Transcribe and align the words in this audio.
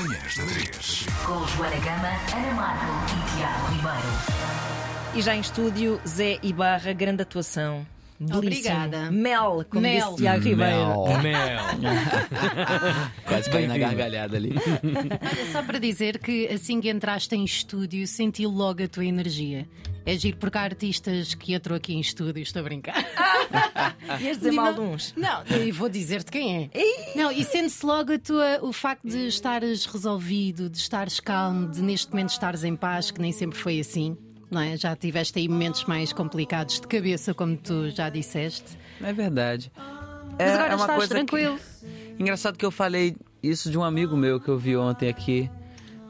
Manhãs 0.00 0.34
da 0.34 0.46
3. 0.46 1.06
Com 1.26 1.46
Joana 1.46 1.76
Gama, 1.76 2.08
Ana 2.34 2.54
Marco 2.54 2.86
e 2.86 3.36
Tiago 3.36 3.66
Ribeiro. 3.66 4.08
E 5.14 5.20
já 5.20 5.34
em 5.34 5.40
estúdio, 5.40 6.00
Zé 6.08 6.38
Ibarra, 6.42 6.94
grande 6.94 7.20
atuação. 7.20 7.86
Belíssimo. 8.20 8.38
Obrigada. 8.38 9.10
Mel, 9.10 9.64
como 9.70 9.80
Mel. 9.80 10.10
disse 10.10 10.16
Tiago 10.18 10.44
Ribeiro. 10.44 11.22
Mel. 11.22 11.64
Quase 13.26 13.50
caí 13.50 13.66
na 13.66 13.78
gargalhada 13.78 14.36
ali. 14.36 14.52
Olha, 14.52 15.52
só 15.52 15.62
para 15.62 15.78
dizer 15.78 16.18
que 16.18 16.46
assim 16.48 16.82
que 16.82 16.90
entraste 16.90 17.34
em 17.34 17.42
estúdio, 17.44 18.06
senti 18.06 18.46
logo 18.46 18.82
a 18.82 18.88
tua 18.88 19.06
energia. 19.06 19.66
É 20.04 20.16
giro 20.16 20.36
porque 20.36 20.58
há 20.58 20.62
artistas 20.62 21.34
que 21.34 21.54
entram 21.54 21.76
aqui 21.76 21.94
em 21.94 22.00
estúdio, 22.00 22.42
estou 22.42 22.60
a 22.60 22.62
brincar. 22.64 23.06
Ias 24.20 24.38
dizer 24.38 24.52
mal 24.52 24.74
de 24.74 24.80
uns. 24.80 25.14
Não, 25.16 25.44
e 25.46 25.70
vou 25.72 25.88
dizer-te 25.88 26.30
quem 26.30 26.70
é. 26.74 27.16
Não, 27.16 27.30
e 27.32 27.44
sente-se 27.44 27.84
logo 27.86 28.12
a 28.12 28.18
tua, 28.18 28.58
o 28.62 28.72
facto 28.72 29.06
de 29.06 29.26
estares 29.28 29.86
resolvido, 29.86 30.68
de 30.68 30.78
estares 30.78 31.20
calmo, 31.20 31.68
de 31.68 31.80
neste 31.82 32.10
momento 32.10 32.30
estares 32.30 32.64
em 32.64 32.76
paz, 32.76 33.10
que 33.10 33.20
nem 33.20 33.32
sempre 33.32 33.58
foi 33.58 33.80
assim. 33.80 34.16
Não 34.50 34.60
é? 34.60 34.76
Já 34.76 34.96
tiveste 34.96 35.38
aí 35.38 35.48
momentos 35.48 35.84
mais 35.84 36.12
complicados 36.12 36.80
de 36.80 36.86
cabeça, 36.86 37.32
como 37.32 37.56
tu 37.56 37.90
já 37.90 38.10
disseste. 38.10 38.76
É 39.00 39.12
verdade. 39.12 39.70
É, 40.38 40.46
Mas 40.46 40.54
agora 40.54 40.72
é 40.72 40.76
uma 40.76 40.84
estás 40.84 40.98
coisa 40.98 41.14
tranquilo. 41.14 41.58
Que... 41.58 42.22
Engraçado 42.22 42.56
que 42.58 42.64
eu 42.64 42.70
falei 42.70 43.16
isso 43.42 43.70
de 43.70 43.78
um 43.78 43.84
amigo 43.84 44.16
meu 44.16 44.40
que 44.40 44.48
eu 44.48 44.58
vi 44.58 44.76
ontem 44.76 45.08
aqui 45.08 45.50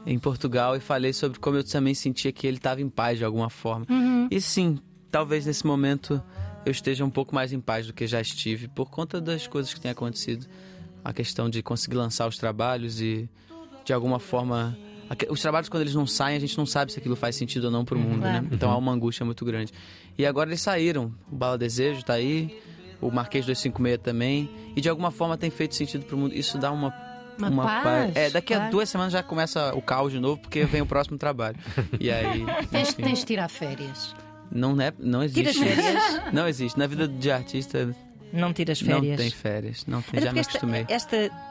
em 0.05 0.17
Portugal 0.17 0.75
e 0.75 0.79
falei 0.79 1.13
sobre 1.13 1.39
como 1.39 1.57
eu 1.57 1.63
também 1.63 1.93
sentia 1.93 2.31
que 2.31 2.47
ele 2.47 2.57
estava 2.57 2.81
em 2.81 2.89
paz 2.89 3.17
de 3.17 3.25
alguma 3.25 3.49
forma. 3.49 3.85
Uhum. 3.89 4.27
E 4.29 4.41
sim, 4.41 4.79
talvez 5.11 5.45
nesse 5.45 5.65
momento 5.65 6.21
eu 6.65 6.71
esteja 6.71 7.05
um 7.05 7.09
pouco 7.09 7.33
mais 7.33 7.53
em 7.53 7.59
paz 7.59 7.87
do 7.87 7.93
que 7.93 8.05
já 8.07 8.21
estive 8.21 8.67
por 8.67 8.89
conta 8.89 9.21
das 9.21 9.47
coisas 9.47 9.73
que 9.73 9.79
têm 9.79 9.91
acontecido. 9.91 10.47
A 11.03 11.11
questão 11.11 11.49
de 11.49 11.63
conseguir 11.63 11.95
lançar 11.95 12.27
os 12.27 12.37
trabalhos 12.37 13.01
e 13.01 13.29
de 13.83 13.93
alguma 13.93 14.19
forma 14.19 14.77
os 15.29 15.41
trabalhos 15.41 15.67
quando 15.69 15.81
eles 15.81 15.95
não 15.95 16.05
saem 16.07 16.37
a 16.37 16.39
gente 16.39 16.57
não 16.57 16.65
sabe 16.65 16.91
se 16.91 16.99
aquilo 16.99 17.15
faz 17.15 17.35
sentido 17.35 17.65
ou 17.65 17.71
não 17.71 17.83
pro 17.85 17.97
mundo, 17.99 18.21
Claro. 18.21 18.43
né? 18.43 18.49
Então 18.51 18.69
há 18.71 18.77
uma 18.77 18.91
angústia 18.91 19.25
muito 19.25 19.43
grande. 19.45 19.71
E 20.17 20.25
agora 20.25 20.49
eles 20.49 20.61
saíram. 20.61 21.13
O 21.31 21.35
Bala 21.35 21.57
Desejo 21.57 22.03
tá 22.03 22.13
aí, 22.13 22.57
o 23.01 23.09
Marquês 23.11 23.45
256 23.45 23.99
também, 24.03 24.49
e 24.75 24.81
de 24.81 24.87
alguma 24.89 25.11
forma 25.11 25.37
tem 25.37 25.49
feito 25.49 25.75
sentido 25.75 26.05
pro 26.05 26.17
mundo. 26.17 26.33
Isso 26.33 26.57
dá 26.57 26.71
uma 26.71 26.93
Uma 27.39 27.81
paz, 27.81 28.15
É, 28.15 28.29
daqui 28.29 28.53
a 28.53 28.57
claro. 28.57 28.71
duas 28.71 28.89
semanas 28.89 29.11
já 29.13 29.23
começa 29.23 29.73
o 29.73 29.81
caos 29.81 30.11
de 30.11 30.19
novo, 30.19 30.39
porque 30.41 30.63
vem 30.65 30.81
o 30.81 30.85
próximo 30.85 31.17
trabalho. 31.17 31.57
E 31.99 32.11
aí. 32.11 32.45
Tens, 32.69 32.93
tens 32.93 33.19
de 33.19 33.25
tirar 33.25 33.49
férias. 33.49 34.13
Não, 34.51 34.79
é, 34.81 34.93
não 34.99 35.23
existe. 35.23 35.53
Tiras 35.53 35.57
férias? 35.75 36.21
Não 36.33 36.47
existe. 36.47 36.77
Na 36.77 36.85
vida 36.85 37.07
de 37.07 37.31
artista 37.31 37.95
Não 38.33 38.51
tiras 38.53 38.79
férias. 38.81 39.09
não 39.11 39.17
tem 39.17 39.29
férias. 39.31 39.85
Não 39.87 40.01
tem, 40.01 40.21
já 40.21 40.31
me 40.33 40.41
acostumei. 40.41 40.85
esta, 40.89 41.15
esta 41.15 41.50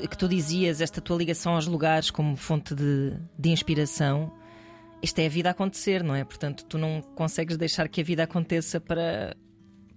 tu- 0.00 0.08
que 0.08 0.16
tu 0.16 0.28
dizias, 0.28 0.80
esta 0.80 1.00
tua 1.00 1.16
ligação 1.16 1.54
aos 1.54 1.66
lugares 1.66 2.10
como 2.10 2.36
fonte 2.36 2.74
de, 2.74 3.12
de 3.38 3.50
inspiração, 3.50 4.32
isto 5.02 5.18
é 5.18 5.26
a 5.26 5.28
vida 5.28 5.48
a 5.50 5.52
acontecer, 5.52 6.02
não 6.02 6.14
é? 6.14 6.24
Portanto, 6.24 6.64
tu 6.64 6.78
não 6.78 7.02
consegues 7.14 7.56
deixar 7.56 7.88
que 7.88 8.00
a 8.00 8.04
vida 8.04 8.22
aconteça 8.22 8.80
para, 8.80 9.36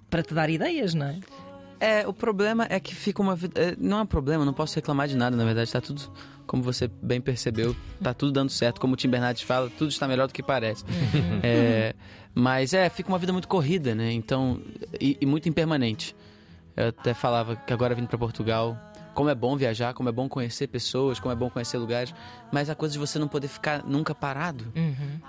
para 0.10 0.24
te 0.24 0.34
dar 0.34 0.50
ideias, 0.50 0.94
não 0.94 1.06
é? 1.08 1.20
É, 1.80 2.08
o 2.08 2.14
problema 2.14 2.66
é 2.70 2.80
que 2.80 2.96
fica 2.96 3.22
uma 3.22 3.36
vida. 3.36 3.60
é, 3.62 3.76
Não 3.78 4.00
é 4.00 4.02
um 4.02 4.06
problema, 4.06 4.46
não 4.46 4.54
posso 4.54 4.76
reclamar 4.76 5.08
de 5.08 5.16
nada, 5.16 5.36
na 5.36 5.44
verdade, 5.44 5.72
tá 5.72 5.82
tudo, 5.82 6.02
como 6.48 6.64
você 6.64 6.88
bem 6.88 7.20
percebeu, 7.20 7.76
tá 8.02 8.14
tudo 8.14 8.32
dando 8.32 8.50
certo. 8.50 8.80
Como 8.80 8.94
o 8.94 8.98
Tim 8.98 9.10
Bernardes 9.10 9.44
fala, 9.44 9.70
tudo 9.78 9.90
está 9.90 10.08
melhor 10.08 10.28
do 10.28 10.34
que 10.34 10.42
parece. 10.42 10.84
É, 11.44 11.94
mas 12.34 12.74
é, 12.74 12.90
fica 12.90 13.10
uma 13.10 13.20
vida 13.20 13.34
muito 13.34 13.48
corrida, 13.48 13.94
né? 13.94 14.12
Então. 14.12 14.60
E, 15.00 15.18
e 15.22 15.26
muito 15.26 15.48
impermanente. 15.50 16.16
Eu 16.78 16.88
até 16.88 17.14
falava 17.14 17.56
que 17.58 17.72
agora 17.74 17.94
vindo 17.94 18.08
para 18.08 18.18
Portugal, 18.18 18.78
como 19.16 19.30
é 19.30 19.34
bom 19.34 19.56
viajar, 19.56 19.94
como 19.94 20.10
é 20.10 20.12
bom 20.12 20.30
conhecer 20.30 20.68
pessoas, 20.68 21.20
como 21.20 21.32
é 21.32 21.36
bom 21.36 21.50
conhecer 21.50 21.78
lugares, 21.78 22.14
mas 22.52 22.70
a 22.70 22.76
coisa 22.76 22.92
de 22.92 23.00
você 23.00 23.18
não 23.18 23.28
poder 23.28 23.48
ficar 23.48 23.84
nunca 23.84 24.14
parado. 24.14 24.72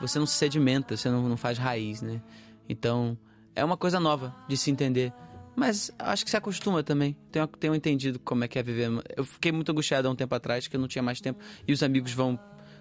Você 0.00 0.18
não 0.18 0.26
se 0.26 0.34
sedimenta, 0.34 0.96
você 0.96 1.08
não, 1.08 1.26
não 1.26 1.36
faz 1.36 1.56
raiz, 1.56 2.02
né? 2.02 2.20
Então, 2.68 3.16
é 3.54 3.64
uma 3.64 3.76
coisa 3.76 4.00
nova 4.00 4.34
de 4.48 4.56
se 4.56 4.70
entender. 4.70 5.12
Mas 5.54 5.90
acho 5.98 6.24
que 6.24 6.30
se 6.30 6.36
acostuma 6.36 6.82
também. 6.82 7.16
Tenho, 7.32 7.46
tenho 7.46 7.74
entendido 7.74 8.18
como 8.18 8.44
é 8.44 8.48
que 8.48 8.58
é 8.58 8.62
viver. 8.62 8.90
Eu 9.16 9.24
fiquei 9.24 9.50
muito 9.50 9.72
angustiado 9.72 10.06
há 10.06 10.10
um 10.10 10.14
tempo 10.14 10.34
atrás, 10.34 10.68
que 10.68 10.76
eu 10.76 10.80
não 10.80 10.88
tinha 10.88 11.02
mais 11.02 11.18
tempo. 11.20 11.38
E 11.66 11.72
os 11.72 11.82
amigos 11.82 12.12
vão. 12.12 12.38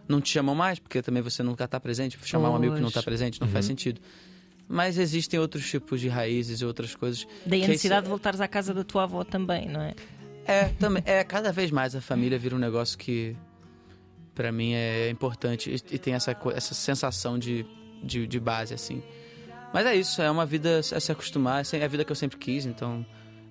Não 0.07 0.19
te 0.19 0.29
chamam 0.29 0.53
mais, 0.53 0.77
porque 0.77 1.01
também 1.01 1.23
você 1.23 1.41
nunca 1.41 1.63
está 1.63 1.79
presente. 1.79 2.19
Chamar 2.23 2.49
um 2.49 2.55
amigo 2.55 2.75
que 2.75 2.81
não 2.81 2.89
está 2.89 3.01
presente 3.01 3.39
não 3.39 3.47
faz 3.47 3.65
sentido. 3.65 4.01
Mas 4.67 4.97
existem 4.97 5.39
outros 5.39 5.69
tipos 5.69 6.01
de 6.01 6.09
raízes 6.09 6.59
e 6.61 6.65
outras 6.65 6.95
coisas. 6.95 7.25
Daí 7.45 7.63
a 7.63 7.67
necessidade 7.67 8.03
de 8.03 8.09
voltares 8.09 8.41
à 8.41 8.47
casa 8.47 8.73
da 8.73 8.83
tua 8.83 9.03
avó 9.03 9.23
também, 9.23 9.67
não 9.69 9.81
é? 9.81 9.93
É, 10.45 10.69
também. 10.79 11.03
É, 11.05 11.23
cada 11.23 11.51
vez 11.51 11.71
mais 11.71 11.95
a 11.95 12.01
família 12.01 12.37
vira 12.37 12.55
um 12.55 12.59
negócio 12.59 12.97
que, 12.97 13.35
pra 14.33 14.51
mim, 14.51 14.73
é 14.73 15.09
importante. 15.09 15.69
E, 15.69 15.95
e 15.95 15.99
tem 15.99 16.13
essa, 16.13 16.35
essa 16.53 16.73
sensação 16.73 17.37
de, 17.37 17.65
de, 18.03 18.27
de 18.27 18.39
base, 18.39 18.73
assim. 18.73 19.01
Mas 19.73 19.85
é 19.85 19.95
isso, 19.95 20.21
é 20.21 20.31
uma 20.31 20.45
vida 20.45 20.79
a 20.79 20.99
se 20.99 21.11
acostumar. 21.11 21.63
É 21.73 21.83
a 21.83 21.87
vida 21.87 22.05
que 22.05 22.11
eu 22.11 22.15
sempre 22.15 22.37
quis, 22.37 22.65
então 22.65 23.05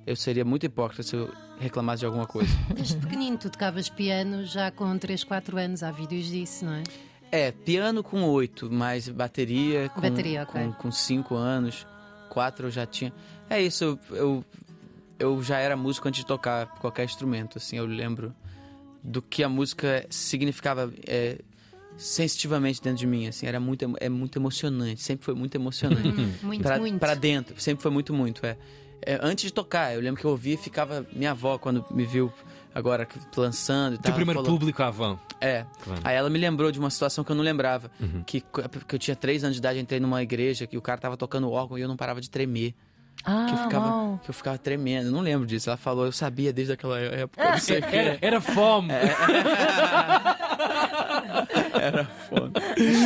eu 0.06 0.16
seria 0.16 0.44
muito 0.44 0.64
hipócrita 0.64 1.02
se 1.02 1.14
eu 1.16 1.30
reclamasse 1.58 2.00
de 2.00 2.06
alguma 2.06 2.26
coisa. 2.26 2.50
Desde 2.74 2.96
pequenino, 2.96 3.36
tu 3.36 3.50
tocavas 3.50 3.88
piano 3.88 4.44
já 4.44 4.70
com 4.70 4.96
3, 4.96 5.22
4 5.22 5.58
anos. 5.58 5.82
Há 5.82 5.90
vídeos 5.90 6.26
disso, 6.26 6.64
não 6.64 6.74
é? 6.74 6.82
É, 7.30 7.50
piano 7.50 8.02
com 8.02 8.22
oito, 8.22 8.70
mas 8.70 9.08
bateria 9.08 9.88
com, 9.88 10.00
Bateria, 10.00 10.44
ok. 10.44 10.52
com, 10.52 10.72
com 10.72 10.92
cinco 10.92 11.34
anos. 11.34 11.86
Quatro 12.28 12.68
eu 12.68 12.70
já 12.70 12.86
tinha. 12.86 13.12
É 13.50 13.60
isso, 13.60 13.84
eu, 13.84 13.98
eu, 14.16 14.44
eu 15.24 15.42
já 15.42 15.58
era 15.58 15.76
músico 15.76 16.06
antes 16.08 16.20
de 16.20 16.26
tocar 16.26 16.66
qualquer 16.78 17.04
instrumento, 17.04 17.58
assim, 17.58 17.76
eu 17.76 17.86
lembro 17.86 18.32
do 19.02 19.20
que 19.20 19.42
a 19.42 19.48
música 19.48 20.06
significava 20.08 20.92
é, 21.06 21.38
sensitivamente 21.96 22.80
dentro 22.82 22.98
de 22.98 23.06
mim, 23.06 23.26
assim, 23.28 23.46
era 23.46 23.60
muito, 23.60 23.94
é 24.00 24.08
muito 24.08 24.38
emocionante, 24.38 25.02
sempre 25.02 25.24
foi 25.24 25.34
muito 25.34 25.54
emocionante. 25.54 26.08
Muito, 26.42 26.62
pra, 26.62 26.78
muito. 26.78 26.98
pra 26.98 27.14
dentro, 27.14 27.60
sempre 27.60 27.82
foi 27.82 27.90
muito, 27.90 28.12
muito, 28.12 28.44
é. 28.44 28.56
É, 29.06 29.18
Antes 29.22 29.44
de 29.46 29.52
tocar, 29.52 29.94
eu 29.94 30.00
lembro 30.00 30.18
que 30.20 30.26
eu 30.26 30.30
ouvia 30.30 30.54
e 30.54 30.56
ficava. 30.56 31.06
Minha 31.12 31.32
avó, 31.32 31.58
quando 31.58 31.84
me 31.90 32.06
viu 32.06 32.32
agora 32.74 33.06
lançando 33.36 33.94
e 33.94 33.98
tal. 33.98 34.04
Teu 34.04 34.14
primeiro 34.14 34.40
falou- 34.42 34.58
público 34.58 34.82
à 34.82 34.90
van. 34.90 35.18
é. 35.40 35.66
Claro. 35.82 36.00
Aí 36.02 36.16
ela 36.16 36.30
me 36.30 36.38
lembrou 36.38 36.72
de 36.72 36.78
uma 36.78 36.88
situação 36.88 37.22
que 37.22 37.30
eu 37.30 37.36
não 37.36 37.42
lembrava. 37.44 37.90
Uhum. 38.00 38.22
Que, 38.24 38.40
que 38.40 38.94
eu 38.94 38.98
tinha 38.98 39.14
três 39.14 39.44
anos 39.44 39.56
de 39.56 39.60
idade, 39.60 39.78
entrei 39.78 40.00
numa 40.00 40.22
igreja 40.22 40.66
que 40.66 40.78
o 40.78 40.80
cara 40.82 40.98
tava 40.98 41.16
tocando 41.18 41.50
órgão 41.50 41.76
e 41.76 41.82
eu 41.82 41.88
não 41.88 41.96
parava 41.98 42.18
de 42.20 42.30
tremer. 42.30 42.74
Ah, 43.24 43.46
Que 43.48 43.54
eu 43.54 43.58
ficava, 43.58 43.86
uau. 43.86 44.20
que 44.22 44.30
eu 44.30 44.34
ficava 44.34 44.58
tremendo. 44.58 45.06
Eu 45.06 45.12
não 45.12 45.20
lembro 45.20 45.46
disso. 45.46 45.68
Ela 45.70 45.76
falou, 45.76 46.04
eu 46.06 46.12
sabia 46.12 46.52
desde 46.52 46.72
aquela 46.74 46.98
época. 46.98 47.50
Não 47.50 47.58
sei 47.58 47.80
que. 47.80 47.96
Era, 47.96 48.18
era 48.20 48.40
fome. 48.40 48.92
Era 51.80 52.04
foda. 52.04 52.60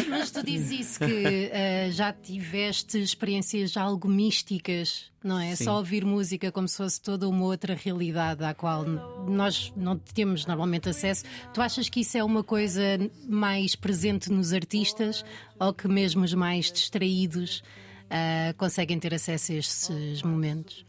Mas 0.09 0.31
tu 0.31 0.43
dizes 0.45 0.81
isso 0.81 0.99
que 1.01 1.51
eh, 1.53 1.89
já 1.91 2.13
tiveste 2.13 3.01
experiências 3.01 3.77
algo 3.77 4.09
místicas, 4.09 5.07
não 5.23 5.39
é? 5.41 5.55
Sim. 5.57 5.65
Só 5.65 5.77
ouvir 5.79 6.05
música 6.05 6.53
como 6.53 6.69
se 6.69 6.77
fosse 6.77 7.01
toda 7.01 7.29
uma 7.29 7.45
outra 7.45 7.75
realidade 7.75 8.45
à 8.45 8.55
qual 8.55 8.85
nós 8.85 9.73
não 9.77 9.97
temos 9.99 10.47
normalmente 10.47 10.89
acesso. 10.89 11.25
Tu 11.53 11.61
achas 11.61 11.89
que 11.89 12.01
isso 12.01 12.17
é 12.19 12.23
uma 12.25 12.45
coisa 12.45 12.83
mais 13.29 13.75
presente 13.75 14.31
nos 14.31 14.53
artistas 14.53 15.25
ou 15.59 15.73
que 15.73 15.89
mesmo 15.89 16.25
os 16.25 16.35
mais 16.35 16.71
distraídos 16.71 17.63
ah, 18.11 18.55
conseguem 18.57 18.99
ter 18.99 19.15
acesso 19.15 19.53
a 19.53 19.55
esses 19.57 20.23
momentos? 20.23 20.85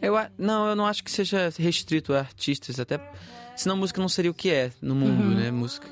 Eu, 0.00 0.14
não, 0.38 0.68
eu 0.68 0.76
não 0.76 0.86
acho 0.86 1.02
que 1.02 1.10
seja 1.10 1.52
restrito 1.58 2.14
a 2.14 2.20
artistas. 2.20 2.78
Até. 2.78 3.00
Senão 3.56 3.76
música 3.76 4.00
não 4.00 4.08
seria 4.08 4.30
o 4.30 4.34
que 4.34 4.50
é 4.50 4.70
no 4.80 4.94
mundo, 4.94 5.34
né? 5.34 5.50
Música 5.50 5.88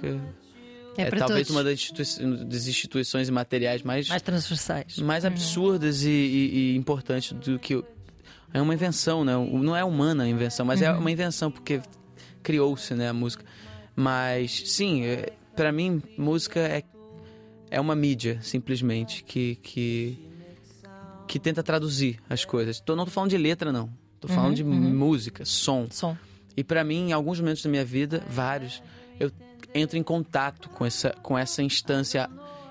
É, 0.96 1.02
é, 1.02 1.10
talvez 1.10 1.48
todos. 1.48 1.50
uma 1.50 1.64
das, 1.64 1.74
institui- 1.74 2.44
das 2.44 2.66
instituições 2.68 3.28
e 3.28 3.32
materiais 3.32 3.82
mais 3.82 4.08
Mais 4.08 4.22
transversais. 4.22 4.98
mais 4.98 5.24
absurdas 5.24 6.02
e, 6.04 6.08
e- 6.10 6.72
e 6.72 6.76
importantes 6.76 7.32
do 7.32 7.58
que. 7.58 7.82
É 8.54 8.62
uma 8.62 8.72
invenção, 8.72 9.24
né? 9.24 9.32
Não 9.34 9.74
é 9.76 9.84
humana 9.84 10.22
a 10.22 10.28
invenção, 10.28 10.64
mas 10.64 10.80
é 10.80 10.90
uma 10.92 11.10
invenção 11.10 11.50
porque 11.50 11.80
criou-se, 12.42 12.94
né, 12.94 13.08
a 13.08 13.12
música. 13.12 13.44
Mas, 13.96 14.62
sim, 14.70 15.04
é, 15.04 15.32
para 15.56 15.72
mim, 15.72 16.00
música 16.16 16.60
é, 16.60 16.82
é 17.70 17.80
uma 17.80 17.96
mídia, 17.96 18.38
simplesmente, 18.40 19.24
que, 19.24 19.56
que, 19.56 20.16
que 21.26 21.38
tenta 21.38 21.62
traduzir 21.62 22.20
as 22.28 22.44
coisas. 22.44 22.80
Tô, 22.80 22.94
não 22.96 23.04
tô 23.04 23.10
falando 23.10 23.30
de 23.30 23.38
letra, 23.38 23.72
não. 23.72 23.90
Tô 24.20 24.28
falando 24.28 24.54
de 24.54 24.64
música, 24.64 25.44
som. 25.44 25.86
Som. 25.90 26.16
E 26.56 26.64
pra 26.64 26.82
mim, 26.82 27.08
em 27.08 27.12
alguns 27.12 27.38
momentos 27.38 27.62
da 27.62 27.68
minha 27.68 27.84
vida, 27.84 28.22
vários, 28.28 28.82
eu 29.20 29.30
entro 29.74 29.98
em 29.98 30.02
contato 30.02 30.70
com 30.70 30.86
essa, 30.86 31.10
com 31.22 31.36
essa 31.36 31.62
instância 31.62 32.30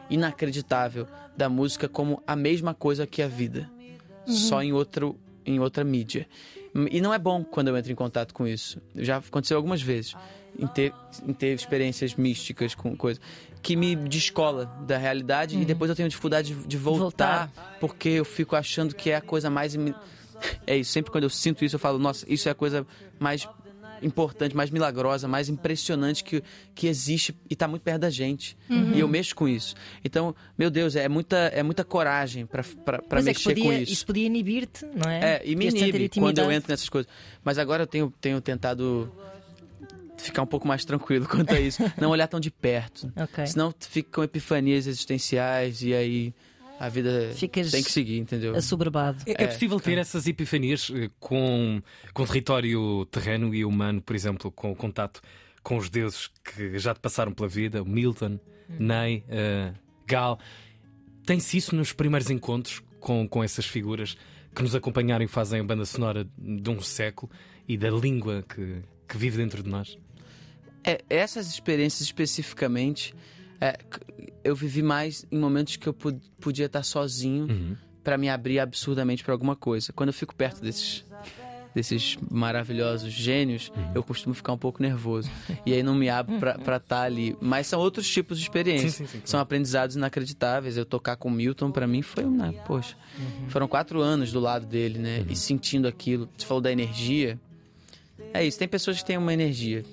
inacreditável 0.09 1.07
da 1.37 1.47
música 1.49 1.87
como 1.87 2.21
a 2.25 2.35
mesma 2.35 2.73
coisa 2.73 3.05
que 3.05 3.21
a 3.21 3.27
vida, 3.27 3.69
só 4.25 4.61
em 4.61 4.73
outro 4.73 5.19
em 5.45 5.59
outra 5.59 5.83
mídia. 5.83 6.27
E 6.91 6.99
não 6.99 7.13
é 7.13 7.19
bom 7.19 7.43
quando 7.43 7.67
eu 7.67 7.77
entro 7.77 7.91
em 7.91 7.95
contato 7.95 8.33
com 8.33 8.47
isso. 8.47 8.81
Já 8.95 9.17
aconteceu 9.17 9.55
algumas 9.57 9.81
vezes 9.81 10.15
em 10.57 10.65
ter, 10.65 10.91
em 11.25 11.33
ter 11.33 11.53
experiências 11.53 12.15
místicas 12.15 12.73
com 12.73 12.95
coisa 12.95 13.19
que 13.65 13.75
me 13.75 13.95
descola 13.95 14.67
da 14.85 14.95
realidade 14.95 15.59
e 15.59 15.65
depois 15.65 15.89
eu 15.89 15.95
tenho 15.95 16.07
dificuldade 16.07 16.53
de, 16.53 16.67
de 16.67 16.77
voltar, 16.77 17.51
porque 17.79 18.09
eu 18.09 18.23
fico 18.23 18.55
achando 18.55 18.93
que 18.93 19.09
é 19.09 19.15
a 19.15 19.21
coisa 19.21 19.49
mais 19.49 19.75
é 20.67 20.77
isso, 20.77 20.91
sempre 20.91 21.11
quando 21.11 21.23
eu 21.23 21.31
sinto 21.31 21.65
isso 21.65 21.75
eu 21.75 21.79
falo, 21.79 21.97
nossa, 21.97 22.31
isso 22.31 22.47
é 22.47 22.51
a 22.51 22.55
coisa 22.55 22.85
mais 23.19 23.49
importante, 24.03 24.55
mais 24.55 24.69
milagrosa, 24.69 25.27
mais 25.27 25.49
impressionante 25.49 26.23
que, 26.23 26.43
que 26.75 26.85
existe 26.85 27.35
e 27.49 27.53
está 27.53 27.67
muito 27.67 27.81
perto 27.81 28.01
da 28.01 28.09
gente. 28.11 28.55
E 28.69 28.99
eu 28.99 29.07
mexo 29.07 29.33
com 29.33 29.47
isso. 29.47 29.73
Então, 30.03 30.35
meu 30.57 30.69
Deus, 30.69 30.95
é 30.97 31.07
muita, 31.07 31.37
é 31.37 31.63
muita 31.63 31.83
coragem 31.83 32.45
para 32.45 32.61
é, 32.61 33.21
mexer 33.23 33.49
podia, 33.55 33.63
com 33.63 33.73
isso. 33.73 34.05
podia 34.05 34.25
inibir-te, 34.25 34.85
não 34.85 35.09
é? 35.09 35.37
É, 35.37 35.41
e 35.45 35.55
me 35.55 35.69
inibe 35.69 36.09
quando 36.09 36.37
eu 36.37 36.51
entro 36.51 36.69
nessas 36.69 36.89
coisas. 36.89 37.11
Mas 37.43 37.57
agora 37.57 37.83
eu 37.83 37.87
tenho, 37.87 38.13
tenho 38.19 38.39
tentado 38.41 39.11
ficar 40.25 40.41
um 40.41 40.47
pouco 40.47 40.67
mais 40.67 40.83
tranquilo 40.83 41.27
quanto 41.29 41.53
a 41.53 41.59
isso. 41.59 41.81
Não 41.99 42.09
olhar 42.09 42.27
tão 42.27 42.39
de 42.39 42.51
perto. 42.51 43.11
Ok. 43.15 43.45
Senão 43.47 43.71
tu 43.71 43.87
fica 43.87 44.09
com 44.11 44.23
epifanias 44.23 44.87
existenciais 44.87 45.81
e 45.81 45.93
aí 45.93 46.33
a 46.79 46.89
vida 46.89 47.31
Ficas 47.33 47.71
tem 47.71 47.83
que 47.83 47.91
seguir, 47.91 48.17
entendeu? 48.17 48.55
Assoberbado. 48.55 49.23
É, 49.25 49.43
é 49.43 49.47
possível 49.47 49.79
ter 49.79 49.97
essas 49.97 50.27
epifanias 50.27 50.91
eh, 50.93 51.09
com, 51.19 51.81
com 52.13 52.25
território 52.25 53.05
terreno 53.05 53.53
e 53.55 53.63
humano, 53.63 54.01
por 54.01 54.15
exemplo, 54.15 54.51
com 54.51 54.71
o 54.71 54.75
contato 54.75 55.21
com 55.63 55.77
os 55.77 55.89
deuses 55.89 56.29
que 56.43 56.77
já 56.77 56.93
te 56.93 56.99
passaram 56.99 57.31
pela 57.31 57.49
vida, 57.49 57.81
o 57.81 57.85
Milton, 57.85 58.39
Ney, 58.79 59.23
eh, 59.27 59.73
Gal. 60.05 60.39
Tem-se 61.25 61.57
isso 61.57 61.75
nos 61.75 61.91
primeiros 61.91 62.29
encontros 62.29 62.83
com, 62.99 63.27
com 63.27 63.43
essas 63.43 63.65
figuras 63.65 64.15
que 64.53 64.61
nos 64.61 64.75
acompanharam 64.75 65.25
e 65.25 65.27
fazem 65.27 65.59
a 65.59 65.63
banda 65.63 65.85
sonora 65.85 66.27
de 66.37 66.69
um 66.69 66.79
século 66.81 67.31
e 67.67 67.77
da 67.77 67.89
língua 67.89 68.43
que, 68.47 68.83
que 69.07 69.17
vive 69.17 69.37
dentro 69.37 69.63
de 69.63 69.69
nós? 69.69 69.97
É, 70.85 71.01
essas 71.09 71.47
experiências 71.47 72.01
especificamente, 72.01 73.13
é, 73.59 73.77
eu 74.43 74.55
vivi 74.55 74.81
mais 74.83 75.25
em 75.31 75.37
momentos 75.39 75.75
que 75.77 75.87
eu 75.87 75.93
podia 76.39 76.65
estar 76.67 76.83
sozinho 76.83 77.45
Uhum. 77.49 77.75
pra 78.03 78.17
me 78.17 78.29
abrir 78.29 78.59
absurdamente 78.59 79.23
pra 79.23 79.33
alguma 79.33 79.55
coisa. 79.55 79.91
Quando 79.93 80.09
eu 80.09 80.13
fico 80.13 80.35
perto 80.35 80.61
desses 80.61 81.03
desses 81.73 82.17
maravilhosos 82.31 83.11
gênios, 83.11 83.69
Uhum. 83.75 83.91
eu 83.95 84.01
costumo 84.01 84.33
ficar 84.33 84.53
um 84.53 84.57
pouco 84.57 84.81
nervoso. 84.81 85.29
E 85.65 85.73
aí 85.73 85.83
não 85.83 85.93
me 85.93 86.07
abro 86.07 86.37
pra 86.39 86.55
estar 86.77 87.01
ali. 87.01 87.35
Mas 87.41 87.67
são 87.67 87.81
outros 87.81 88.07
tipos 88.09 88.37
de 88.37 88.45
experiências. 88.45 88.93
Sim, 88.93 89.03
sim, 89.03 89.05
sim, 89.07 89.11
claro. 89.17 89.27
São 89.27 89.39
aprendizados 89.41 89.97
inacreditáveis. 89.97 90.77
Eu 90.77 90.85
tocar 90.85 91.17
com 91.17 91.27
o 91.27 91.31
Milton, 91.31 91.71
pra 91.71 91.85
mim, 91.85 92.01
foi 92.01 92.23
uma. 92.23 92.53
Poxa, 92.65 92.95
foram 93.49 93.67
quatro 93.67 93.99
anos 93.99 94.31
do 94.31 94.39
lado 94.39 94.65
dele, 94.65 94.99
né? 94.99 95.19
Uhum. 95.19 95.25
E 95.31 95.35
sentindo 95.35 95.85
aquilo. 95.85 96.29
Você 96.37 96.45
falou 96.45 96.61
da 96.61 96.71
energia. 96.71 97.37
É 98.33 98.45
isso, 98.45 98.57
tem 98.57 98.69
pessoas 98.69 98.99
que 98.99 99.05
têm 99.05 99.17
uma 99.17 99.33
energia 99.33 99.83